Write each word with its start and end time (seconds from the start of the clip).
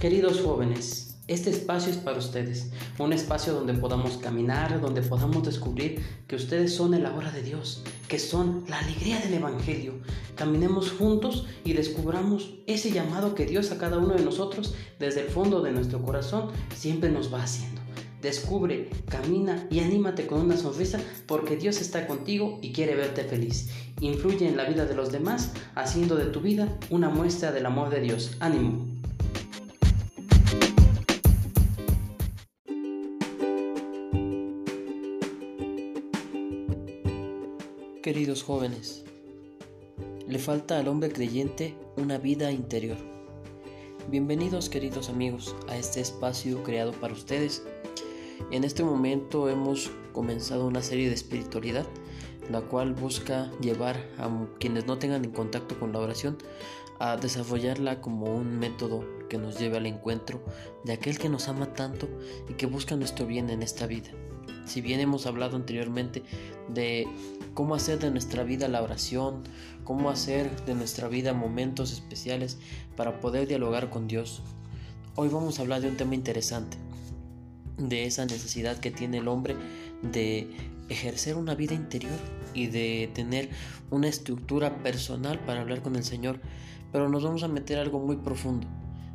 Queridos 0.00 0.40
jóvenes, 0.40 1.18
este 1.28 1.50
espacio 1.50 1.92
es 1.92 1.98
para 1.98 2.16
ustedes, 2.16 2.70
un 2.98 3.12
espacio 3.12 3.52
donde 3.52 3.74
podamos 3.74 4.16
caminar, 4.16 4.80
donde 4.80 5.02
podamos 5.02 5.44
descubrir 5.44 6.02
que 6.26 6.36
ustedes 6.36 6.74
son 6.74 6.94
el 6.94 7.04
ahora 7.04 7.30
de 7.30 7.42
Dios, 7.42 7.82
que 8.08 8.18
son 8.18 8.64
la 8.66 8.78
alegría 8.78 9.20
del 9.20 9.34
Evangelio. 9.34 9.92
Caminemos 10.36 10.90
juntos 10.90 11.46
y 11.64 11.74
descubramos 11.74 12.54
ese 12.66 12.92
llamado 12.92 13.34
que 13.34 13.44
Dios 13.44 13.72
a 13.72 13.76
cada 13.76 13.98
uno 13.98 14.14
de 14.14 14.24
nosotros 14.24 14.74
desde 14.98 15.20
el 15.20 15.28
fondo 15.28 15.60
de 15.60 15.72
nuestro 15.72 16.00
corazón 16.00 16.48
siempre 16.74 17.10
nos 17.10 17.30
va 17.30 17.42
haciendo. 17.42 17.82
Descubre, 18.22 18.88
camina 19.06 19.66
y 19.70 19.80
anímate 19.80 20.26
con 20.26 20.40
una 20.40 20.56
sonrisa 20.56 20.98
porque 21.26 21.58
Dios 21.58 21.78
está 21.78 22.06
contigo 22.06 22.58
y 22.62 22.72
quiere 22.72 22.94
verte 22.94 23.24
feliz. 23.24 23.68
Influye 24.00 24.48
en 24.48 24.56
la 24.56 24.64
vida 24.64 24.86
de 24.86 24.94
los 24.94 25.12
demás 25.12 25.52
haciendo 25.74 26.16
de 26.16 26.24
tu 26.24 26.40
vida 26.40 26.74
una 26.88 27.10
muestra 27.10 27.52
del 27.52 27.66
amor 27.66 27.90
de 27.90 28.00
Dios. 28.00 28.38
Ánimo. 28.40 28.89
Queridos 38.30 38.46
jóvenes, 38.46 39.04
le 40.28 40.38
falta 40.38 40.78
al 40.78 40.86
hombre 40.86 41.10
creyente 41.10 41.74
una 41.96 42.16
vida 42.16 42.52
interior. 42.52 42.96
Bienvenidos 44.08 44.68
queridos 44.68 45.08
amigos 45.08 45.56
a 45.66 45.76
este 45.76 46.00
espacio 46.00 46.62
creado 46.62 46.92
para 46.92 47.12
ustedes. 47.12 47.64
En 48.52 48.62
este 48.62 48.84
momento 48.84 49.48
hemos 49.48 49.90
comenzado 50.12 50.68
una 50.68 50.80
serie 50.80 51.08
de 51.08 51.14
espiritualidad, 51.16 51.84
la 52.52 52.60
cual 52.60 52.94
busca 52.94 53.50
llevar 53.60 53.96
a 54.16 54.30
quienes 54.60 54.86
no 54.86 54.96
tengan 54.96 55.24
en 55.24 55.32
contacto 55.32 55.76
con 55.80 55.92
la 55.92 55.98
oración 55.98 56.38
a 57.00 57.16
desarrollarla 57.16 58.00
como 58.00 58.32
un 58.32 58.60
método 58.60 59.04
que 59.28 59.38
nos 59.38 59.58
lleve 59.58 59.78
al 59.78 59.86
encuentro 59.86 60.40
de 60.84 60.92
aquel 60.92 61.18
que 61.18 61.28
nos 61.28 61.48
ama 61.48 61.74
tanto 61.74 62.08
y 62.48 62.54
que 62.54 62.66
busca 62.66 62.94
nuestro 62.94 63.26
bien 63.26 63.50
en 63.50 63.64
esta 63.64 63.88
vida. 63.88 64.10
Si 64.66 64.82
bien 64.82 65.00
hemos 65.00 65.26
hablado 65.26 65.56
anteriormente 65.56 66.22
de 66.68 67.08
cómo 67.54 67.74
hacer 67.74 67.98
de 67.98 68.10
nuestra 68.10 68.44
vida 68.44 68.68
la 68.68 68.82
oración, 68.82 69.42
cómo 69.84 70.10
hacer 70.10 70.64
de 70.64 70.74
nuestra 70.74 71.08
vida 71.08 71.32
momentos 71.32 71.92
especiales 71.92 72.58
para 72.96 73.20
poder 73.20 73.48
dialogar 73.48 73.90
con 73.90 74.08
Dios, 74.08 74.42
hoy 75.16 75.28
vamos 75.28 75.58
a 75.58 75.62
hablar 75.62 75.80
de 75.80 75.88
un 75.88 75.96
tema 75.96 76.14
interesante, 76.14 76.76
de 77.78 78.04
esa 78.04 78.26
necesidad 78.26 78.78
que 78.78 78.90
tiene 78.90 79.18
el 79.18 79.28
hombre 79.28 79.56
de 80.02 80.50
ejercer 80.88 81.36
una 81.36 81.54
vida 81.54 81.74
interior 81.74 82.18
y 82.54 82.66
de 82.66 83.10
tener 83.14 83.48
una 83.90 84.08
estructura 84.08 84.82
personal 84.82 85.38
para 85.40 85.60
hablar 85.60 85.82
con 85.82 85.96
el 85.96 86.04
Señor, 86.04 86.40
pero 86.92 87.08
nos 87.08 87.24
vamos 87.24 87.42
a 87.42 87.48
meter 87.48 87.78
algo 87.78 88.00
muy 88.00 88.16
profundo, 88.16 88.66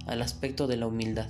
al 0.07 0.21
aspecto 0.21 0.67
de 0.67 0.77
la 0.77 0.87
humildad 0.87 1.29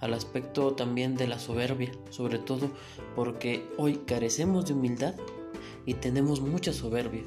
al 0.00 0.14
aspecto 0.14 0.74
también 0.74 1.16
de 1.16 1.26
la 1.26 1.38
soberbia, 1.38 1.90
sobre 2.10 2.38
todo 2.38 2.70
porque 3.14 3.66
hoy 3.78 3.96
carecemos 4.06 4.66
de 4.66 4.74
humildad 4.74 5.14
y 5.86 5.94
tenemos 5.94 6.40
mucha 6.40 6.72
soberbia. 6.72 7.22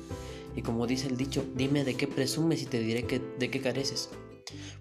Y 0.56 0.62
como 0.62 0.86
dice 0.86 1.08
el 1.08 1.18
dicho, 1.18 1.44
dime 1.56 1.84
de 1.84 1.96
qué 1.96 2.08
presumes 2.08 2.62
y 2.62 2.66
te 2.66 2.80
diré 2.80 3.04
que, 3.04 3.20
de 3.40 3.50
qué 3.50 3.62
careces. 3.62 4.10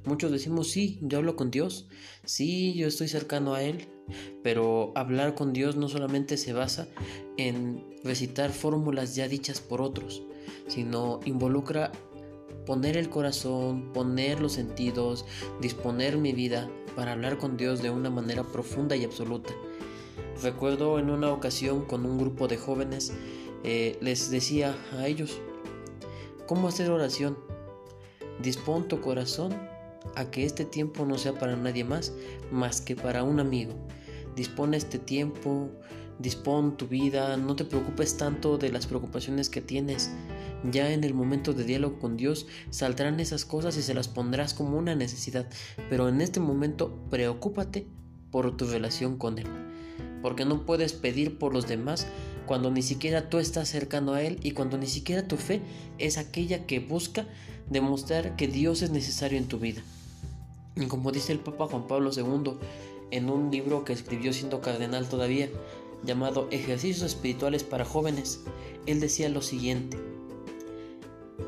Muchos 0.05 0.31
decimos, 0.31 0.71
sí, 0.71 0.99
yo 1.03 1.19
hablo 1.19 1.37
con 1.37 1.51
Dios, 1.51 1.89
sí, 2.25 2.75
yo 2.75 2.89
estoy 2.89 3.09
cercano 3.09 3.55
a 3.55 3.63
Él, 3.63 3.89
pero 4.43 4.93
hablar 4.95 5.35
con 5.35 5.53
Dios 5.53 5.77
no 5.77 5.89
solamente 5.89 6.37
se 6.37 6.53
basa 6.53 6.89
en 7.37 7.85
recitar 8.05 8.51
fórmulas 8.51 9.15
ya 9.15 9.29
dichas 9.29 9.61
por 9.61 9.83
otros, 9.83 10.23
sino 10.67 11.21
involucra 11.25 11.93
poner 12.65 12.97
el 12.97 13.11
corazón, 13.11 13.93
poner 13.93 14.41
los 14.41 14.53
sentidos, 14.53 15.25
disponer 15.61 16.17
mi 16.17 16.33
vida 16.33 16.71
para 16.97 17.13
hablar 17.13 17.39
con 17.39 17.57
Dios 17.57 17.83
de 17.83 17.91
una 17.91 18.11
manera 18.11 18.45
profunda 18.45 18.97
y 18.97 19.05
absoluta. 19.05 19.53
Recuerdo 20.43 20.99
en 20.99 21.11
una 21.11 21.33
ocasión 21.33 21.85
con 21.85 22.07
un 22.07 22.19
grupo 22.19 22.47
de 22.47 22.57
jóvenes, 22.59 23.13
eh, 23.65 23.99
les 24.01 24.31
decía 24.31 24.77
a 24.93 25.07
ellos, 25.07 25.41
¿cómo 26.47 26.69
hacer 26.69 26.91
oración? 26.91 27.39
Dispón 28.43 28.89
tu 28.89 29.01
corazón 29.01 29.55
a 30.15 30.31
que 30.31 30.45
este 30.45 30.65
tiempo 30.65 31.05
no 31.05 31.19
sea 31.19 31.35
para 31.35 31.57
nadie 31.57 31.85
más, 31.85 32.13
más 32.51 32.81
que 32.81 32.97
para 32.97 33.23
un 33.23 33.41
amigo. 33.41 33.75
Dispone 34.37 34.77
este 34.77 34.99
tiempo, 34.99 35.71
dispón 36.19 36.77
tu 36.77 36.87
vida, 36.87 37.37
no 37.37 37.57
te 37.57 37.65
preocupes 37.65 38.17
tanto 38.17 38.59
de 38.59 38.71
las 38.71 38.87
preocupaciones 38.87 39.51
que 39.51 39.61
tienes. 39.61 40.11
Ya 40.71 40.93
en 40.93 41.05
el 41.05 41.15
momento 41.15 41.53
de 41.53 41.65
diálogo 41.65 41.99
con 41.99 42.17
Dios 42.17 42.47
saldrán 42.71 43.21
esas 43.21 43.45
cosas 43.45 43.77
y 43.77 43.83
se 43.83 43.95
las 43.95 44.09
pondrás 44.09 44.55
como 44.55 44.77
una 44.77 44.95
necesidad, 44.95 45.49
pero 45.89 46.09
en 46.09 46.21
este 46.21 46.41
momento 46.41 46.99
preocúpate 47.11 47.87
por 48.31 48.57
tu 48.57 48.67
relación 48.67 49.19
con 49.19 49.39
Él, 49.39 49.47
porque 50.21 50.45
no 50.45 50.67
puedes 50.67 50.93
pedir 50.93 51.39
por 51.39 51.55
los 51.55 51.69
demás 51.69 52.09
cuando 52.49 52.71
ni 52.71 52.81
siquiera 52.81 53.29
tú 53.29 53.39
estás 53.39 53.69
cercano 53.69 54.15
a 54.15 54.23
Él 54.23 54.41
y 54.43 54.53
cuando 54.53 54.79
ni 54.79 54.87
siquiera 54.87 55.29
tu 55.29 55.37
fe 55.37 55.61
es 55.99 56.17
aquella 56.17 56.65
que 56.67 56.81
busca 56.81 57.27
demostrar 57.69 58.37
que 58.37 58.49
Dios 58.49 58.81
es 58.81 58.91
necesario 58.91 59.37
en 59.37 59.49
tu 59.49 59.59
vida. 59.59 59.83
Y 60.75 60.87
como 60.87 61.13
dice 61.13 61.33
el 61.33 61.41
Papa 61.41 61.67
Juan 61.67 61.87
Pablo 61.87 62.11
II 62.17 62.55
en 63.11 63.29
un 63.29 63.51
libro 63.51 63.85
que 63.85 63.93
escribió 63.93 64.33
siendo 64.33 64.63
cardenal 64.63 65.09
todavía, 65.11 65.51
llamado 66.05 66.49
Ejercicios 66.51 67.03
Espirituales 67.03 67.65
para 67.65 67.85
Jóvenes, 67.85 68.41
él 68.87 69.01
decía 69.01 69.29
lo 69.29 69.43
siguiente, 69.43 69.99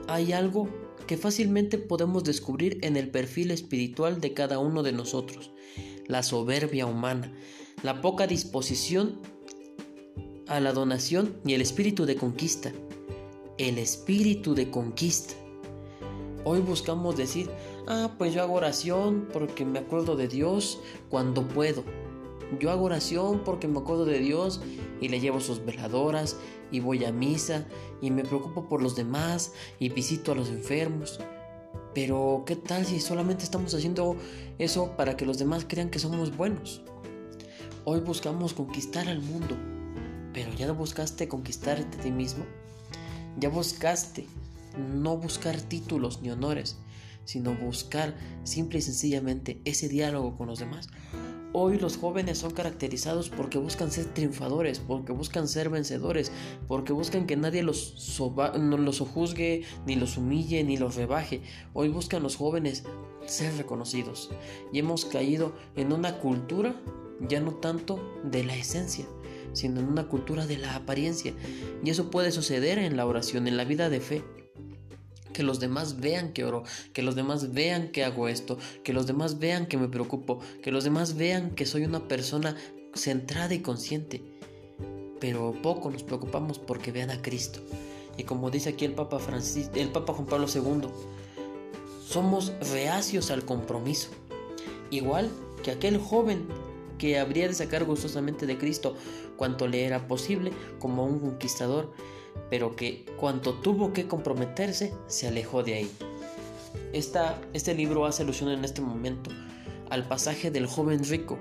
hay 0.07 0.33
algo 0.33 0.69
que 1.07 1.17
fácilmente 1.17 1.79
podemos 1.79 2.25
descubrir 2.25 2.79
en 2.83 2.99
el 2.99 3.11
perfil 3.11 3.53
espiritual 3.53 4.21
de 4.21 4.35
cada 4.35 4.59
uno 4.59 4.83
de 4.83 4.93
nosotros, 4.93 5.51
la 6.07 6.23
soberbia 6.23 6.85
humana, 6.85 7.33
la 7.83 8.03
poca 8.03 8.27
disposición 8.27 9.19
a 10.51 10.59
la 10.59 10.73
donación 10.73 11.37
y 11.47 11.55
el 11.55 11.61
espíritu 11.61 12.07
de 12.07 12.17
conquista. 12.17 12.73
El 13.57 13.79
espíritu 13.79 14.55
de 14.55 14.69
conquista. 14.69 15.35
Hoy 16.45 16.61
buscamos 16.61 17.17
decir, 17.17 17.49
ah, 17.87 18.11
pues 18.19 18.35
yo 18.35 18.43
hago 18.43 18.55
oración 18.55 19.29
porque 19.33 19.65
me 19.65 19.79
acuerdo 19.79 20.17
de 20.17 20.27
Dios 20.27 20.81
cuando 21.09 21.47
puedo. 21.47 21.85
Yo 22.59 22.73
hago 22.73 22.87
oración 22.87 23.43
porque 23.45 23.69
me 23.69 23.79
acuerdo 23.79 24.05
de 24.05 24.19
Dios 24.19 24.61
y 25.01 25.09
le 25.09 25.21
llevo 25.21 25.39
sus 25.39 25.65
veladoras 25.65 26.37
y 26.73 26.81
voy 26.81 27.05
a 27.05 27.13
misa 27.13 27.69
y 28.03 28.11
me 28.11 28.25
preocupo 28.25 28.69
por 28.69 28.83
los 28.83 28.97
demás 28.97 29.53
y 29.79 29.89
visito 29.89 30.33
a 30.33 30.35
los 30.35 30.49
enfermos. 30.49 31.21
Pero 31.95 32.43
¿qué 32.45 32.57
tal 32.57 32.85
si 32.85 32.99
solamente 32.99 33.45
estamos 33.45 33.73
haciendo 33.73 34.17
eso 34.59 34.97
para 34.97 35.17
que 35.17 35.27
los 35.27 35.39
demás 35.39 35.65
crean 35.69 35.91
que 35.91 36.01
somos 36.01 36.37
buenos? 36.37 36.83
Hoy 37.85 38.01
buscamos 38.01 38.53
conquistar 38.53 39.09
al 39.09 39.23
mundo, 39.23 39.57
pero 40.33 40.53
ya 40.55 40.67
no 40.67 40.75
buscaste 40.75 41.29
conquistarte 41.29 41.99
a 41.99 42.01
ti 42.01 42.11
mismo. 42.11 42.45
Ya 43.39 43.49
buscaste 43.49 44.27
no 44.79 45.17
buscar 45.17 45.61
títulos 45.61 46.23
ni 46.23 46.31
honores, 46.31 46.79
sino 47.25 47.55
buscar 47.55 48.15
simple 48.45 48.79
y 48.79 48.83
sencillamente 48.83 49.61
ese 49.65 49.89
diálogo 49.89 50.37
con 50.37 50.47
los 50.47 50.59
demás. 50.59 50.89
Hoy 51.53 51.81
los 51.81 51.97
jóvenes 51.97 52.39
son 52.39 52.53
caracterizados 52.53 53.29
porque 53.29 53.59
buscan 53.59 53.91
ser 53.91 54.05
triunfadores, 54.05 54.79
porque 54.79 55.13
buscan 55.13 55.49
ser 55.49 55.69
vencedores, 55.69 56.31
porque 56.69 56.93
buscan 56.93 57.27
que 57.27 57.37
nadie 57.37 57.65
los, 57.65 58.21
no 58.21 58.77
los 58.77 59.01
juzgue, 59.01 59.65
ni 59.85 59.97
los 59.97 60.17
humille, 60.17 60.63
ni 60.63 60.77
los 60.77 60.95
rebaje. 60.95 61.43
Hoy 61.73 61.89
buscan 61.89 62.23
los 62.23 62.37
jóvenes 62.37 62.85
ser 63.27 63.57
reconocidos. 63.57 64.31
Y 64.73 64.79
hemos 64.79 65.05
caído 65.05 65.53
en 65.75 65.93
una 65.93 66.19
cultura 66.19 66.81
ya 67.29 67.41
no 67.41 67.53
tanto 67.55 68.01
de 68.23 68.45
la 68.45 68.55
esencia, 68.55 69.07
sino 69.53 69.81
en 69.81 69.89
una 69.89 70.09
cultura 70.09 70.47
de 70.47 70.59
la 70.59 70.77
apariencia. 70.77 71.35
Y 71.85 71.91
eso 71.91 72.11
puede 72.11 72.33
suceder 72.33 72.79
en 72.79 72.97
la 72.97 73.07
oración, 73.07 73.47
en 73.47 73.57
la 73.57 73.65
vida 73.65 73.89
de 73.89 74.01
fe 74.01 74.23
que 75.33 75.43
los 75.43 75.61
demás 75.61 76.01
vean 76.01 76.33
que 76.33 76.45
oro, 76.45 76.65
que 76.93 77.03
los 77.03 77.15
demás 77.15 77.53
vean 77.53 77.93
que 77.93 78.05
hago 78.05 78.29
esto, 78.29 78.59
que 78.85 78.93
los 78.93 79.07
demás 79.07 79.39
vean 79.39 79.67
que 79.67 79.79
me 79.79 79.89
preocupo, 79.89 80.41
que 80.63 80.73
los 80.73 80.85
demás 80.85 81.17
vean 81.17 81.53
que 81.53 81.67
soy 81.67 81.85
una 81.85 82.09
persona 82.09 82.57
centrada 82.95 83.55
y 83.55 83.61
consciente. 83.61 84.23
Pero 85.21 85.55
poco 85.63 85.91
nos 85.91 86.03
preocupamos 86.03 86.59
porque 86.59 86.93
vean 86.93 87.11
a 87.11 87.23
Cristo. 87.23 87.61
Y 88.17 88.25
como 88.25 88.51
dice 88.51 88.71
aquí 88.71 88.85
el 88.85 88.93
Papa 88.93 89.19
Francis, 89.19 89.71
el 89.75 89.89
Papa 89.89 90.15
Juan 90.15 90.27
Pablo 90.27 90.47
II, 90.53 90.89
somos 92.07 92.53
reacios 92.73 93.31
al 93.31 93.45
compromiso. 93.45 94.11
Igual 94.91 95.31
que 95.63 95.71
aquel 95.71 95.99
joven 95.99 96.47
que 97.01 97.19
habría 97.19 97.49
de 97.49 97.55
sacar 97.55 97.85
gustosamente 97.85 98.47
de 98.47 98.59
Cristo 98.59 98.95
cuanto 99.37 99.67
le 99.67 99.85
era 99.85 100.07
posible 100.07 100.53
como 100.79 101.05
un 101.05 101.19
conquistador 101.19 101.93
pero 102.49 102.77
que 102.77 103.05
cuanto 103.17 103.55
tuvo 103.55 103.93
que 103.93 104.07
comprometerse, 104.07 104.93
se 105.07 105.29
alejó 105.29 105.63
de 105.63 105.75
ahí. 105.75 105.91
este 106.93 107.75
libro 107.75 108.07
hace 108.07 108.23
alusión 108.23 108.51
en 108.51 108.65
este 108.65 108.81
momento 108.81 109.31
al 109.91 110.07
pasaje 110.07 110.51
del 110.51 110.67
joven 110.67 111.05
rico, 111.05 111.39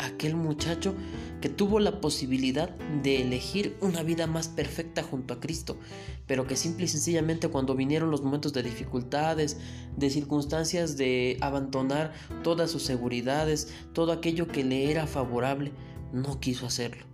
aquel 0.00 0.34
muchacho 0.34 0.94
que 1.40 1.48
tuvo 1.48 1.80
la 1.80 2.00
posibilidad 2.00 2.70
de 3.02 3.22
elegir 3.22 3.76
una 3.80 4.02
vida 4.02 4.26
más 4.26 4.48
perfecta 4.48 5.02
junto 5.02 5.34
a 5.34 5.40
Cristo, 5.40 5.78
pero 6.26 6.46
que 6.46 6.56
simple 6.56 6.84
y 6.84 6.88
sencillamente 6.88 7.48
cuando 7.48 7.74
vinieron 7.74 8.10
los 8.10 8.22
momentos 8.22 8.52
de 8.52 8.62
dificultades, 8.62 9.56
de 9.96 10.10
circunstancias 10.10 10.96
de 10.96 11.38
abandonar 11.40 12.12
todas 12.42 12.70
sus 12.70 12.82
seguridades, 12.82 13.72
todo 13.92 14.12
aquello 14.12 14.48
que 14.48 14.64
le 14.64 14.90
era 14.90 15.06
favorable, 15.06 15.72
no 16.12 16.40
quiso 16.40 16.66
hacerlo. 16.66 17.04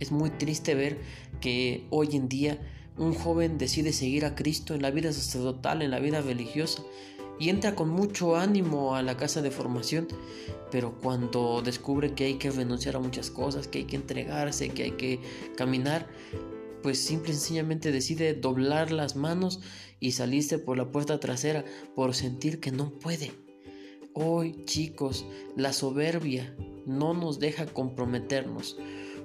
Es 0.00 0.12
muy 0.12 0.30
triste 0.30 0.74
ver 0.74 0.98
que 1.40 1.86
hoy 1.90 2.14
en 2.16 2.28
día 2.28 2.58
un 2.96 3.14
joven 3.14 3.58
decide 3.58 3.92
seguir 3.92 4.24
a 4.24 4.34
Cristo 4.34 4.74
en 4.74 4.82
la 4.82 4.90
vida 4.90 5.12
sacerdotal, 5.12 5.82
en 5.82 5.90
la 5.90 6.00
vida 6.00 6.20
religiosa, 6.20 6.82
y 7.38 7.50
entra 7.50 7.74
con 7.74 7.88
mucho 7.88 8.36
ánimo 8.36 8.94
a 8.94 9.02
la 9.02 9.16
casa 9.16 9.42
de 9.42 9.50
formación, 9.50 10.08
pero 10.70 10.98
cuando 11.00 11.62
descubre 11.62 12.14
que 12.14 12.24
hay 12.24 12.34
que 12.34 12.50
renunciar 12.50 12.96
a 12.96 13.00
muchas 13.00 13.30
cosas, 13.30 13.68
que 13.68 13.78
hay 13.78 13.84
que 13.84 13.96
entregarse, 13.96 14.70
que 14.70 14.84
hay 14.84 14.90
que 14.92 15.20
caminar, 15.56 16.06
pues 16.82 16.98
simple 16.98 17.30
y 17.30 17.34
sencillamente 17.34 17.92
decide 17.92 18.34
doblar 18.34 18.92
las 18.92 19.16
manos 19.16 19.60
y 20.00 20.12
salirse 20.12 20.58
por 20.58 20.76
la 20.76 20.90
puerta 20.90 21.20
trasera 21.20 21.64
por 21.94 22.14
sentir 22.14 22.60
que 22.60 22.70
no 22.70 22.90
puede. 22.90 23.32
Hoy, 24.14 24.64
chicos, 24.64 25.24
la 25.56 25.72
soberbia 25.72 26.56
no 26.86 27.14
nos 27.14 27.38
deja 27.38 27.66
comprometernos. 27.66 28.76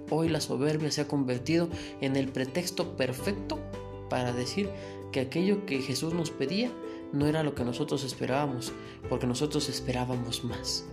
Hoy 0.10 0.30
la 0.30 0.42
soberbia 0.42 0.92
se 0.92 1.02
ha 1.02 1.08
convertido 1.08 1.70
en 2.02 2.16
el 2.16 2.28
pretexto 2.28 2.96
perfecto 2.98 3.60
para 4.10 4.34
decir 4.34 4.70
que 5.12 5.22
aquello 5.22 5.66
que 5.66 5.82
Jesús 5.82 6.14
nos 6.14 6.30
pedía 6.30 6.72
no 7.14 7.28
era 7.28 7.44
lo 7.44 7.56
que 7.56 7.64
nosotros 7.64 8.04
esperábamos, 8.04 8.74
porque 9.08 9.28
nosotros 9.28 9.70
esperábamos 9.70 10.44
más. 10.44 10.86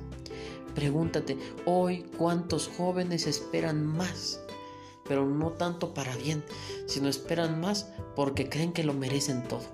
Pregúntate, 0.74 1.36
hoy 1.64 2.04
cuántos 2.16 2.68
jóvenes 2.68 3.26
esperan 3.26 3.84
más, 3.84 4.40
pero 5.08 5.26
no 5.26 5.50
tanto 5.50 5.92
para 5.94 6.14
bien, 6.16 6.44
sino 6.86 7.08
esperan 7.08 7.60
más 7.60 7.90
porque 8.14 8.48
creen 8.48 8.72
que 8.72 8.84
lo 8.84 8.94
merecen 8.94 9.42
todo. 9.48 9.64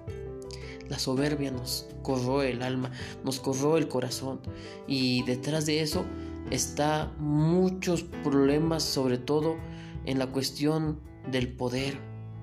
La 0.89 0.99
soberbia 0.99 1.51
nos 1.51 1.87
corroe 2.03 2.51
el 2.51 2.63
alma, 2.63 2.93
nos 3.25 3.41
corroe 3.41 3.81
el 3.81 3.89
corazón 3.89 4.41
y 4.87 5.25
detrás 5.25 5.67
de 5.67 5.83
eso 5.83 6.05
está 6.51 7.13
muchos 7.19 8.03
problemas, 8.03 8.85
sobre 8.85 9.19
todo 9.19 9.57
en 10.05 10.19
la 10.19 10.29
cuestión 10.29 11.01
del 11.31 11.53
poder, 11.53 11.99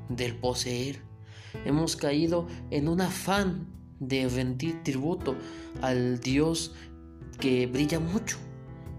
del 0.10 0.36
poseer. 0.36 1.02
Hemos 1.66 1.96
caído 1.96 2.48
en 2.70 2.90
un 2.90 3.00
afán 3.02 3.68
de 4.08 4.28
rendir 4.28 4.84
tributo 4.84 5.36
al 5.82 6.20
Dios 6.20 6.74
que 7.40 7.68
brilla 7.68 8.00
mucho 8.00 8.38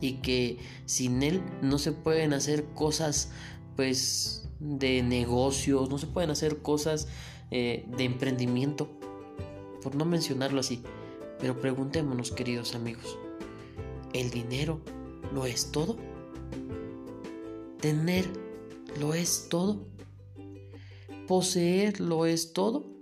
y 0.00 0.14
que 0.14 0.58
sin 0.86 1.22
él 1.22 1.42
no 1.62 1.78
se 1.78 1.92
pueden 1.92 2.32
hacer 2.32 2.64
cosas 2.74 3.30
pues 3.76 4.48
de 4.60 5.02
negocios, 5.02 5.90
no 5.90 5.98
se 5.98 6.06
pueden 6.06 6.30
hacer 6.30 6.58
cosas 6.58 7.08
eh, 7.50 7.86
de 7.96 8.04
emprendimiento, 8.04 8.88
por 9.82 9.94
no 9.94 10.04
mencionarlo 10.04 10.60
así. 10.60 10.82
Pero 11.38 11.60
preguntémonos, 11.60 12.32
queridos 12.32 12.74
amigos, 12.74 13.18
¿el 14.12 14.30
dinero 14.30 14.80
lo 15.32 15.46
es 15.46 15.70
todo? 15.70 15.96
¿Tener 17.80 18.24
lo 18.98 19.14
es 19.14 19.48
todo? 19.50 19.86
¿Poseer 21.26 22.00
lo 22.00 22.26
es 22.26 22.52
todo? 22.52 22.93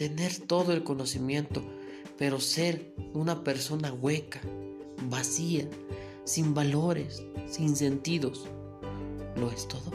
Tener 0.00 0.34
todo 0.38 0.72
el 0.72 0.82
conocimiento, 0.82 1.62
pero 2.16 2.40
ser 2.40 2.94
una 3.12 3.44
persona 3.44 3.92
hueca, 3.92 4.40
vacía, 5.10 5.68
sin 6.24 6.54
valores, 6.54 7.22
sin 7.46 7.76
sentidos, 7.76 8.46
¿lo 9.36 9.50
es 9.50 9.68
todo? 9.68 9.92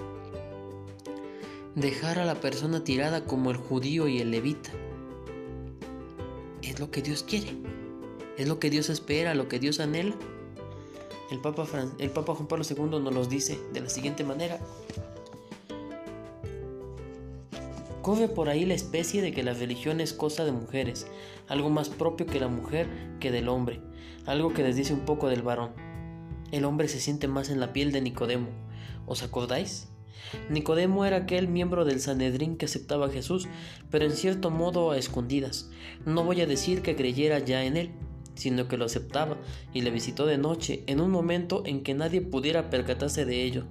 Dejar 1.73 2.19
a 2.19 2.25
la 2.25 2.35
persona 2.35 2.83
tirada 2.83 3.25
como 3.25 3.49
el 3.49 3.57
judío 3.57 4.07
y 4.07 4.19
el 4.19 4.29
levita. 4.29 4.69
Es 6.61 6.79
lo 6.79 6.91
que 6.91 7.01
Dios 7.01 7.23
quiere, 7.23 7.57
es 8.37 8.47
lo 8.47 8.59
que 8.59 8.69
Dios 8.69 8.89
espera, 8.89 9.33
lo 9.33 9.47
que 9.47 9.57
Dios 9.57 9.79
anhela. 9.79 10.15
El 11.31 11.41
Papa, 11.41 11.65
el 11.97 12.11
Papa 12.11 12.35
Juan 12.35 12.47
Pablo 12.47 12.63
II 12.69 13.01
nos 13.01 13.11
los 13.11 13.27
dice 13.27 13.59
de 13.73 13.81
la 13.81 13.89
siguiente 13.89 14.23
manera. 14.23 14.59
Corre 18.05 18.27
por 18.27 18.49
ahí 18.49 18.65
la 18.65 18.75
especie 18.75 19.23
de 19.23 19.31
que 19.31 19.41
la 19.41 19.55
religión 19.55 19.99
es 19.99 20.13
cosa 20.13 20.45
de 20.45 20.51
mujeres, 20.51 21.07
algo 21.47 21.71
más 21.71 21.89
propio 21.89 22.27
que 22.27 22.39
la 22.39 22.47
mujer 22.47 22.87
que 23.19 23.31
del 23.31 23.49
hombre, 23.49 23.81
algo 24.27 24.53
que 24.53 24.61
desdice 24.61 24.93
un 24.93 25.05
poco 25.05 25.27
del 25.27 25.41
varón. 25.41 25.71
El 26.51 26.65
hombre 26.65 26.87
se 26.87 26.99
siente 26.99 27.27
más 27.27 27.49
en 27.49 27.59
la 27.59 27.73
piel 27.73 27.91
de 27.91 28.01
Nicodemo. 28.01 28.49
¿Os 29.07 29.23
acordáis? 29.23 29.87
Nicodemo 30.51 31.03
era 31.03 31.17
aquel 31.17 31.47
miembro 31.47 31.83
del 31.83 31.99
Sanedrín 31.99 32.57
que 32.57 32.65
aceptaba 32.65 33.07
a 33.07 33.09
Jesús, 33.09 33.47
pero 33.89 34.05
en 34.05 34.11
cierto 34.11 34.51
modo 34.51 34.91
a 34.91 34.99
escondidas. 34.99 35.71
No 36.05 36.23
voy 36.23 36.41
a 36.41 36.45
decir 36.45 36.83
que 36.83 36.95
creyera 36.95 37.39
ya 37.39 37.63
en 37.65 37.75
él, 37.75 37.91
sino 38.35 38.67
que 38.67 38.77
lo 38.77 38.85
aceptaba 38.85 39.37
y 39.73 39.81
le 39.81 39.89
visitó 39.89 40.27
de 40.27 40.37
noche, 40.37 40.83
en 40.85 41.01
un 41.01 41.09
momento 41.09 41.63
en 41.65 41.81
que 41.81 41.95
nadie 41.95 42.21
pudiera 42.21 42.69
percatarse 42.69 43.25
de 43.25 43.41
ello. 43.41 43.63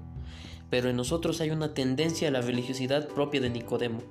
Pero 0.70 0.90
en 0.90 0.96
nosotros 0.96 1.40
hay 1.40 1.50
una 1.50 1.72
tendencia 1.72 2.26
a 2.26 2.32
la 2.32 2.40
religiosidad 2.40 3.06
propia 3.06 3.40
de 3.40 3.50
Nicodemo 3.50 4.02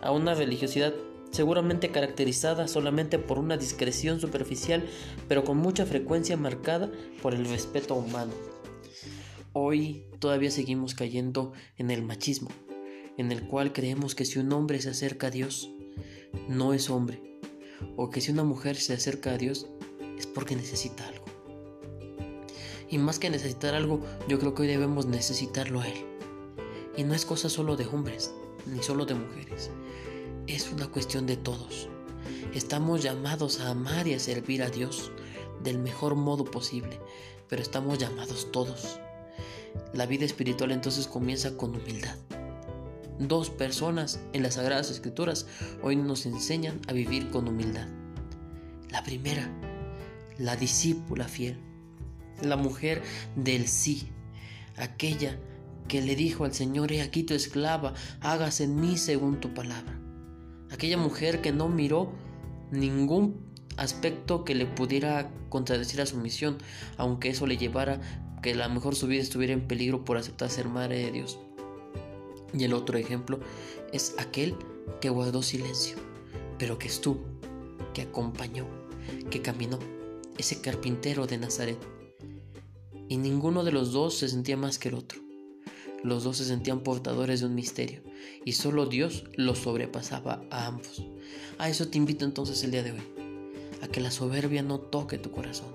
a 0.00 0.10
una 0.10 0.34
religiosidad 0.34 0.94
seguramente 1.30 1.90
caracterizada 1.90 2.68
solamente 2.68 3.18
por 3.18 3.38
una 3.38 3.56
discreción 3.56 4.20
superficial, 4.20 4.88
pero 5.28 5.44
con 5.44 5.58
mucha 5.58 5.84
frecuencia 5.84 6.36
marcada 6.36 6.90
por 7.22 7.34
el 7.34 7.46
respeto 7.46 7.94
humano. 7.94 8.32
Hoy 9.52 10.04
todavía 10.18 10.50
seguimos 10.50 10.94
cayendo 10.94 11.52
en 11.76 11.90
el 11.90 12.02
machismo, 12.02 12.50
en 13.16 13.32
el 13.32 13.46
cual 13.46 13.72
creemos 13.72 14.14
que 14.14 14.24
si 14.24 14.38
un 14.38 14.52
hombre 14.52 14.80
se 14.80 14.90
acerca 14.90 15.28
a 15.28 15.30
Dios, 15.30 15.70
no 16.48 16.74
es 16.74 16.90
hombre, 16.90 17.40
o 17.96 18.10
que 18.10 18.20
si 18.20 18.32
una 18.32 18.44
mujer 18.44 18.76
se 18.76 18.94
acerca 18.94 19.32
a 19.32 19.38
Dios 19.38 19.66
es 20.18 20.26
porque 20.26 20.56
necesita 20.56 21.06
algo. 21.06 21.24
Y 22.88 22.98
más 22.98 23.18
que 23.18 23.30
necesitar 23.30 23.74
algo, 23.74 24.00
yo 24.28 24.38
creo 24.38 24.54
que 24.54 24.62
hoy 24.62 24.68
debemos 24.68 25.06
necesitarlo 25.06 25.80
a 25.80 25.88
Él. 25.88 26.04
Y 26.96 27.04
no 27.04 27.14
es 27.14 27.26
cosa 27.26 27.48
solo 27.48 27.76
de 27.76 27.86
hombres, 27.86 28.32
ni 28.66 28.82
solo 28.82 29.06
de 29.06 29.14
mujeres. 29.14 29.70
Es 30.46 30.70
una 30.72 30.86
cuestión 30.88 31.26
de 31.26 31.36
todos. 31.36 31.88
Estamos 32.54 33.02
llamados 33.02 33.60
a 33.60 33.70
amar 33.70 34.06
y 34.06 34.14
a 34.14 34.18
servir 34.18 34.62
a 34.62 34.70
Dios 34.70 35.10
del 35.62 35.78
mejor 35.78 36.14
modo 36.14 36.44
posible, 36.44 37.00
pero 37.48 37.62
estamos 37.62 37.98
llamados 37.98 38.50
todos. 38.52 38.98
La 39.92 40.06
vida 40.06 40.24
espiritual 40.24 40.72
entonces 40.72 41.06
comienza 41.06 41.56
con 41.56 41.74
humildad. 41.76 42.16
Dos 43.18 43.50
personas 43.50 44.20
en 44.32 44.42
las 44.42 44.54
Sagradas 44.54 44.90
Escrituras 44.90 45.46
hoy 45.82 45.96
nos 45.96 46.26
enseñan 46.26 46.80
a 46.86 46.92
vivir 46.92 47.30
con 47.30 47.48
humildad. 47.48 47.88
La 48.90 49.02
primera, 49.02 49.50
la 50.38 50.56
discípula 50.56 51.26
fiel, 51.26 51.58
la 52.42 52.56
mujer 52.56 53.02
del 53.34 53.68
sí, 53.68 54.08
aquella 54.76 55.38
que 55.88 56.02
le 56.02 56.16
dijo 56.16 56.44
al 56.44 56.54
Señor, 56.54 56.92
he 56.92 57.02
aquí 57.02 57.22
tu 57.22 57.34
esclava, 57.34 57.94
hágase 58.20 58.64
en 58.64 58.80
mí 58.80 58.96
según 58.96 59.40
tu 59.40 59.54
palabra. 59.54 60.00
Aquella 60.70 60.96
mujer 60.96 61.40
que 61.40 61.52
no 61.52 61.68
miró 61.68 62.12
ningún 62.70 63.46
aspecto 63.76 64.44
que 64.44 64.54
le 64.54 64.66
pudiera 64.66 65.30
contradecir 65.48 66.00
a 66.00 66.06
su 66.06 66.16
misión, 66.16 66.58
aunque 66.96 67.30
eso 67.30 67.46
le 67.46 67.56
llevara 67.56 68.00
que 68.42 68.52
a 68.52 68.68
lo 68.68 68.74
mejor 68.74 68.94
su 68.94 69.06
vida 69.06 69.22
estuviera 69.22 69.52
en 69.52 69.66
peligro 69.66 70.04
por 70.04 70.16
aceptar 70.16 70.50
ser 70.50 70.68
madre 70.68 70.98
de 70.98 71.12
Dios. 71.12 71.38
Y 72.52 72.64
el 72.64 72.72
otro 72.72 72.98
ejemplo 72.98 73.40
es 73.92 74.14
aquel 74.18 74.56
que 75.00 75.10
guardó 75.10 75.42
silencio, 75.42 75.96
pero 76.58 76.78
que 76.78 76.88
estuvo, 76.88 77.24
que 77.92 78.02
acompañó, 78.02 78.66
que 79.30 79.42
caminó, 79.42 79.78
ese 80.38 80.60
carpintero 80.60 81.26
de 81.26 81.38
Nazaret. 81.38 81.78
Y 83.08 83.18
ninguno 83.18 83.62
de 83.62 83.72
los 83.72 83.92
dos 83.92 84.18
se 84.18 84.28
sentía 84.28 84.56
más 84.56 84.78
que 84.78 84.88
el 84.88 84.94
otro. 84.94 85.25
Los 86.02 86.24
dos 86.24 86.36
se 86.36 86.44
sentían 86.44 86.80
portadores 86.80 87.40
de 87.40 87.46
un 87.46 87.54
misterio 87.54 88.02
y 88.44 88.52
solo 88.52 88.86
Dios 88.86 89.24
los 89.34 89.58
sobrepasaba 89.58 90.42
a 90.50 90.66
ambos. 90.66 91.04
A 91.58 91.68
eso 91.68 91.88
te 91.88 91.98
invito 91.98 92.24
entonces 92.24 92.62
el 92.64 92.70
día 92.70 92.82
de 92.82 92.92
hoy, 92.92 93.02
a 93.82 93.88
que 93.88 94.00
la 94.00 94.10
soberbia 94.10 94.62
no 94.62 94.78
toque 94.78 95.18
tu 95.18 95.30
corazón, 95.30 95.68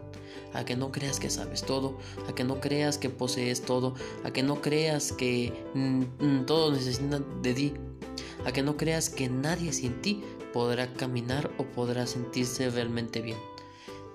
a 0.54 0.64
que 0.64 0.76
no 0.76 0.92
creas 0.92 1.20
que 1.20 1.30
sabes 1.30 1.64
todo, 1.64 1.98
a 2.30 2.36
que 2.36 2.44
no 2.44 2.62
creas 2.62 2.98
que 2.98 3.10
posees 3.10 3.62
todo, 3.62 3.96
a 4.24 4.32
que 4.32 4.44
no 4.44 4.62
creas 4.62 5.12
que 5.12 5.54
mm, 5.74 6.04
mm, 6.20 6.46
todo 6.46 6.72
necesita 6.72 7.20
de 7.42 7.54
ti, 7.54 7.74
a 8.46 8.52
que 8.52 8.62
no 8.62 8.78
creas 8.78 9.10
que 9.10 9.28
nadie 9.28 9.74
sin 9.74 10.02
ti 10.02 10.24
podrá 10.54 10.94
caminar 10.94 11.50
o 11.58 11.64
podrá 11.64 12.06
sentirse 12.06 12.70
realmente 12.70 13.22
bien. 13.22 13.38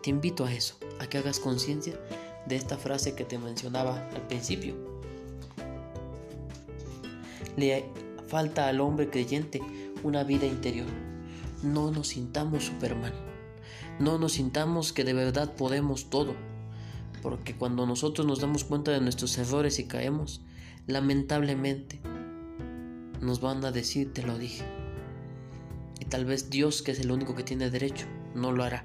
Te 0.02 0.10
invito 0.10 0.44
a 0.44 0.52
eso, 0.52 0.76
a 1.00 1.08
que 1.08 1.18
hagas 1.18 1.40
conciencia 1.40 1.98
de 2.46 2.56
esta 2.56 2.78
frase 2.78 3.16
que 3.16 3.24
te 3.24 3.38
mencionaba 3.38 4.08
al 4.14 4.26
principio 4.28 4.95
le 7.56 7.84
falta 8.26 8.68
al 8.68 8.80
hombre 8.80 9.10
creyente 9.10 9.60
una 10.02 10.24
vida 10.24 10.46
interior. 10.46 10.88
No 11.62 11.90
nos 11.90 12.08
sintamos 12.08 12.64
Superman. 12.64 13.12
No 13.98 14.18
nos 14.18 14.32
sintamos 14.32 14.92
que 14.92 15.04
de 15.04 15.14
verdad 15.14 15.54
podemos 15.54 16.10
todo. 16.10 16.34
Porque 17.22 17.56
cuando 17.56 17.86
nosotros 17.86 18.26
nos 18.26 18.40
damos 18.40 18.64
cuenta 18.64 18.92
de 18.92 19.00
nuestros 19.00 19.36
errores 19.38 19.78
y 19.78 19.84
caemos, 19.84 20.42
lamentablemente 20.86 22.00
nos 23.20 23.40
van 23.40 23.64
a 23.64 23.72
decir, 23.72 24.12
te 24.12 24.22
lo 24.22 24.38
dije. 24.38 24.64
Y 25.98 26.04
tal 26.04 26.24
vez 26.24 26.50
Dios, 26.50 26.82
que 26.82 26.92
es 26.92 27.00
el 27.00 27.10
único 27.10 27.34
que 27.34 27.42
tiene 27.42 27.70
derecho, 27.70 28.06
no 28.34 28.52
lo 28.52 28.62
hará. 28.62 28.84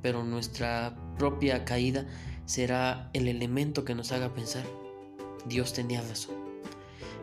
Pero 0.00 0.24
nuestra 0.24 0.96
propia 1.18 1.64
caída 1.64 2.06
será 2.46 3.10
el 3.12 3.28
elemento 3.28 3.84
que 3.84 3.94
nos 3.94 4.12
haga 4.12 4.32
pensar, 4.32 4.64
Dios 5.46 5.72
tenía 5.72 6.00
razón. 6.00 6.39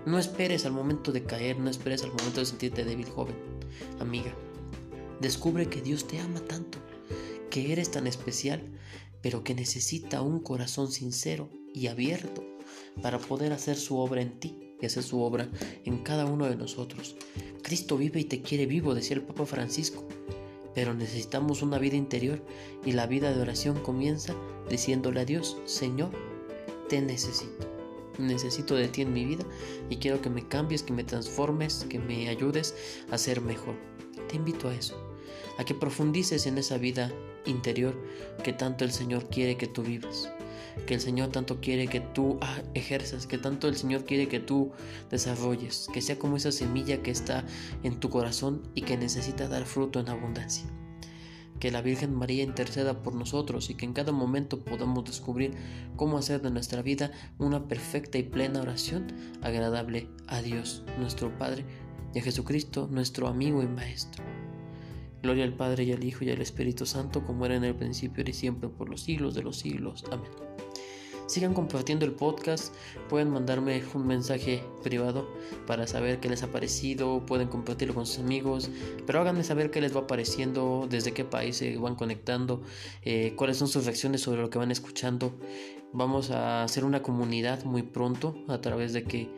No 0.08 0.18
esperes 0.18 0.66
al 0.66 0.72
momento 0.72 1.12
de 1.12 1.26
caer, 1.26 1.60
no 1.60 1.70
esperes 1.70 2.02
al 2.02 2.14
momento 2.14 2.40
de 2.40 2.46
sentirte 2.46 2.86
débil, 2.86 3.10
joven, 3.10 3.36
amiga. 4.00 4.34
Descubre 5.20 5.68
que 5.68 5.82
Dios 5.82 6.08
te 6.08 6.18
ama 6.22 6.40
tanto, 6.40 6.78
que 7.50 7.74
eres 7.74 7.92
tan 7.92 8.08
especial, 8.08 8.62
pero 9.22 9.44
que 9.44 9.54
necesita 9.54 10.22
un 10.22 10.40
corazón 10.40 10.94
sincero 10.94 11.50
y 11.74 11.88
abierto 11.88 12.42
para 13.02 13.20
poder 13.20 13.52
hacer 13.52 13.76
su 13.76 13.98
obra 13.98 14.22
en 14.22 14.40
ti 14.40 14.78
y 14.82 14.86
hacer 14.86 15.04
su 15.04 15.22
obra 15.22 15.50
en 15.84 15.98
cada 15.98 16.24
uno 16.24 16.46
de 16.46 16.56
nosotros. 16.56 17.18
Cristo 17.62 17.98
vive 17.98 18.22
y 18.22 18.24
te 18.24 18.42
quiere 18.42 18.66
vivo, 18.66 18.96
decía 18.96 19.18
el 19.18 19.24
Papa 19.24 19.46
Francisco, 19.46 20.08
pero 20.74 20.94
necesitamos 20.94 21.62
una 21.62 21.80
vida 21.80 21.98
interior 21.98 22.42
y 22.86 22.94
la 22.94 23.08
vida 23.08 23.36
de 23.36 23.42
oración 23.42 23.78
comienza 23.82 24.34
diciéndole 24.70 25.20
a 25.20 25.26
Dios, 25.26 25.58
Señor, 25.66 26.12
te 26.88 27.02
necesito. 27.02 27.67
Necesito 28.18 28.76
de 28.76 28.88
ti 28.88 29.02
en 29.02 29.14
mi 29.14 29.26
vida 29.26 29.46
y 29.90 29.98
quiero 29.98 30.22
que 30.22 30.30
me 30.30 30.48
cambies, 30.48 30.84
que 30.84 30.94
me 30.94 31.04
transformes, 31.04 31.86
que 31.90 32.00
me 32.00 32.30
ayudes 32.30 32.76
a 33.12 33.18
ser 33.18 33.42
mejor. 33.42 33.76
Te 34.28 34.36
invito 34.36 34.70
a 34.70 34.76
eso, 34.76 34.98
a 35.58 35.64
que 35.64 35.76
profundices 35.76 36.48
en 36.48 36.58
esa 36.58 36.78
vida 36.78 37.12
interior 37.46 37.96
que 38.44 38.54
tanto 38.54 38.84
el 38.84 38.92
Señor 38.92 39.30
quiere 39.30 39.58
que 39.58 39.68
tú 39.68 39.84
vivas 39.84 40.30
que 40.86 40.94
el 40.94 41.02
Señor 41.02 41.30
tanto 41.30 41.60
quiere 41.60 41.88
que 41.88 42.00
tú 42.00 42.38
ah, 42.42 42.62
ejerzas, 42.74 43.28
que 43.28 43.38
tanto 43.38 43.68
el 43.68 43.76
Señor 43.76 44.06
quiere 44.06 44.28
que 44.28 44.40
tú 44.40 44.72
desarrolles, 45.10 45.88
que 45.94 46.02
sea 46.02 46.20
como 46.20 46.38
esa 46.38 46.52
semilla 46.52 47.02
que 47.02 47.12
está 47.12 47.46
en 47.84 48.00
tu 48.00 48.10
corazón 48.10 48.62
y 48.76 48.82
que 48.82 48.98
necesita 48.98 49.48
dar 49.48 49.66
fruto 49.66 50.00
en 50.00 50.10
abundancia. 50.10 50.66
Que 51.60 51.72
la 51.72 51.82
Virgen 51.82 52.14
María 52.14 52.44
interceda 52.44 53.02
por 53.02 53.16
nosotros 53.16 53.70
y 53.70 53.76
que 53.76 53.86
en 53.86 53.94
cada 53.94 54.12
momento 54.12 54.64
podamos 54.64 55.06
descubrir 55.06 55.54
cómo 55.96 56.18
hacer 56.18 56.42
de 56.42 56.52
nuestra 56.52 56.82
vida 56.82 57.12
una 57.38 57.68
perfecta 57.68 58.18
y 58.18 58.24
plena 58.24 58.62
oración 58.62 59.08
agradable 59.42 60.08
a 60.28 60.42
Dios, 60.42 60.84
nuestro 61.00 61.36
Padre, 61.38 61.66
y 62.14 62.20
a 62.20 62.22
Jesucristo, 62.22 62.88
nuestro 62.92 63.28
amigo 63.28 63.64
y 63.64 63.68
Maestro. 63.68 64.24
Gloria 65.22 65.44
al 65.44 65.54
Padre 65.54 65.84
y 65.84 65.92
al 65.92 66.04
Hijo 66.04 66.24
y 66.24 66.30
al 66.30 66.42
Espíritu 66.42 66.86
Santo, 66.86 67.26
como 67.26 67.46
era 67.46 67.56
en 67.56 67.64
el 67.64 67.76
principio 67.76 68.24
y 68.26 68.34
siempre 68.34 68.70
por 68.70 68.90
los 68.90 69.02
siglos 69.02 69.34
de 69.36 69.44
los 69.44 69.58
siglos. 69.58 70.06
Amén. 70.12 70.47
Sigan 71.28 71.54
compartiendo 71.54 72.06
el 72.06 72.14
podcast, 72.14 72.74
pueden 73.10 73.30
mandarme 73.30 73.84
un 73.94 74.08
mensaje 74.08 74.64
privado 74.82 75.30
para 75.66 75.86
saber 75.86 76.22
qué 76.22 76.30
les 76.30 76.42
ha 76.42 76.48
parecido, 76.48 77.26
pueden 77.26 77.50
compartirlo 77.50 77.94
con 77.94 78.06
sus 78.06 78.20
amigos, 78.20 78.70
pero 79.06 79.20
háganme 79.20 79.44
saber 79.44 79.70
qué 79.70 79.82
les 79.82 79.96
va 79.96 80.08
pareciendo, 80.08 80.88
desde 80.90 81.12
qué 81.12 81.26
país 81.26 81.58
se 81.58 81.78
van 81.78 81.96
conectando, 81.96 82.62
eh, 83.04 83.34
cuáles 83.36 83.58
son 83.58 83.68
sus 83.68 83.84
reacciones 83.84 84.22
sobre 84.22 84.42
lo 84.42 84.50
que 84.50 84.58
van 84.58 84.72
escuchando. 84.72 85.38
Vamos 85.92 86.32
a 86.32 86.64
hacer 86.64 86.86
una 86.86 87.02
comunidad 87.02 87.66
muy 87.66 87.84
pronto 87.84 88.36
a 88.48 88.62
través 88.62 88.94
de 88.94 89.04
que 89.04 89.30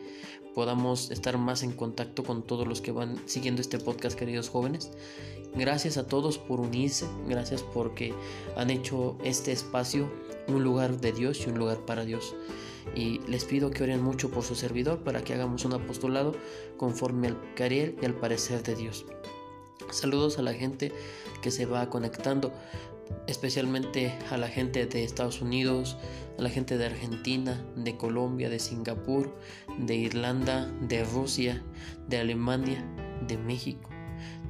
podamos 0.54 1.10
estar 1.10 1.38
más 1.38 1.62
en 1.62 1.72
contacto 1.72 2.24
con 2.24 2.42
todos 2.42 2.66
los 2.66 2.80
que 2.80 2.92
van 2.92 3.20
siguiendo 3.26 3.60
este 3.60 3.78
podcast, 3.78 4.18
queridos 4.18 4.48
jóvenes. 4.48 4.90
Gracias 5.54 5.96
a 5.96 6.06
todos 6.06 6.38
por 6.38 6.60
unirse, 6.60 7.06
gracias 7.28 7.62
porque 7.62 8.14
han 8.56 8.70
hecho 8.70 9.16
este 9.24 9.52
espacio 9.52 10.08
un 10.48 10.62
lugar 10.62 11.00
de 11.00 11.12
Dios 11.12 11.44
y 11.44 11.50
un 11.50 11.58
lugar 11.58 11.78
para 11.86 12.04
Dios. 12.04 12.34
Y 12.94 13.20
les 13.26 13.44
pido 13.44 13.70
que 13.70 13.82
oren 13.82 14.02
mucho 14.02 14.30
por 14.30 14.42
su 14.42 14.54
servidor 14.54 15.00
para 15.00 15.22
que 15.22 15.34
hagamos 15.34 15.64
un 15.64 15.74
apostolado 15.74 16.34
conforme 16.76 17.28
al 17.28 17.54
cariel 17.54 17.96
y 18.00 18.06
al 18.06 18.14
parecer 18.14 18.62
de 18.62 18.74
Dios. 18.74 19.06
Saludos 19.90 20.38
a 20.38 20.42
la 20.42 20.54
gente 20.54 20.92
que 21.42 21.50
se 21.50 21.66
va 21.66 21.90
conectando, 21.90 22.52
especialmente 23.26 24.12
a 24.30 24.36
la 24.36 24.48
gente 24.48 24.86
de 24.86 25.04
Estados 25.04 25.40
Unidos, 25.40 25.96
a 26.38 26.42
la 26.42 26.50
gente 26.50 26.78
de 26.78 26.86
Argentina, 26.86 27.64
de 27.76 27.96
Colombia, 27.96 28.48
de 28.48 28.58
Singapur, 28.58 29.38
de 29.78 29.96
Irlanda, 29.96 30.66
de 30.88 31.04
Rusia, 31.04 31.62
de 32.08 32.18
Alemania, 32.18 32.84
de 33.26 33.36
México 33.36 33.90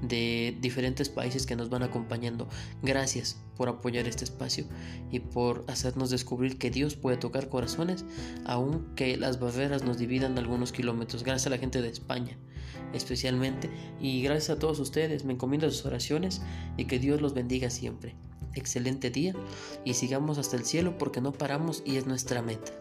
de 0.02 0.56
diferentes 0.60 1.08
países 1.08 1.46
que 1.46 1.56
nos 1.56 1.68
van 1.68 1.82
acompañando. 1.82 2.48
Gracias 2.82 3.38
por 3.56 3.68
apoyar 3.68 4.06
este 4.06 4.24
espacio 4.24 4.64
y 5.10 5.20
por 5.20 5.64
hacernos 5.68 6.10
descubrir 6.10 6.58
que 6.58 6.70
Dios 6.70 6.96
puede 6.96 7.16
tocar 7.16 7.48
corazones 7.48 8.04
aunque 8.46 9.16
las 9.16 9.38
barreras 9.38 9.84
nos 9.84 9.98
dividan 9.98 10.38
algunos 10.38 10.72
kilómetros. 10.72 11.22
Gracias 11.22 11.46
a 11.46 11.50
la 11.50 11.58
gente 11.58 11.82
de 11.82 11.88
España 11.88 12.38
especialmente 12.92 13.70
y 14.00 14.22
gracias 14.22 14.50
a 14.50 14.58
todos 14.58 14.78
ustedes. 14.80 15.24
Me 15.24 15.34
encomiendo 15.34 15.70
sus 15.70 15.84
oraciones 15.84 16.42
y 16.76 16.86
que 16.86 16.98
Dios 16.98 17.20
los 17.20 17.34
bendiga 17.34 17.70
siempre. 17.70 18.16
Excelente 18.54 19.10
día 19.10 19.34
y 19.84 19.94
sigamos 19.94 20.38
hasta 20.38 20.56
el 20.56 20.64
cielo 20.64 20.98
porque 20.98 21.20
no 21.20 21.32
paramos 21.32 21.82
y 21.84 21.96
es 21.96 22.06
nuestra 22.06 22.42
meta. 22.42 22.72